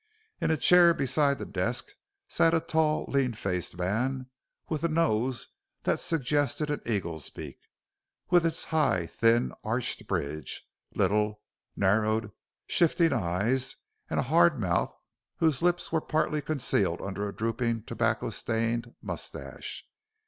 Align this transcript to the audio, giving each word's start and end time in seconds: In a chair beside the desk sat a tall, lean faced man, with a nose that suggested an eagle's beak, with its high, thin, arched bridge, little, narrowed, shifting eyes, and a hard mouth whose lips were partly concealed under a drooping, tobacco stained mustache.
In 0.39 0.49
a 0.49 0.57
chair 0.57 0.95
beside 0.95 1.37
the 1.37 1.45
desk 1.45 1.89
sat 2.27 2.55
a 2.55 2.59
tall, 2.59 3.05
lean 3.07 3.33
faced 3.35 3.77
man, 3.77 4.31
with 4.67 4.83
a 4.83 4.87
nose 4.87 5.49
that 5.83 5.99
suggested 5.99 6.71
an 6.71 6.81
eagle's 6.87 7.29
beak, 7.29 7.59
with 8.31 8.43
its 8.43 8.63
high, 8.73 9.05
thin, 9.05 9.53
arched 9.63 10.07
bridge, 10.07 10.63
little, 10.95 11.43
narrowed, 11.75 12.31
shifting 12.65 13.13
eyes, 13.13 13.75
and 14.09 14.19
a 14.19 14.23
hard 14.23 14.59
mouth 14.59 14.95
whose 15.37 15.61
lips 15.61 15.91
were 15.91 16.01
partly 16.01 16.41
concealed 16.41 16.99
under 16.99 17.29
a 17.29 17.35
drooping, 17.35 17.83
tobacco 17.83 18.31
stained 18.31 18.95
mustache. 19.03 19.85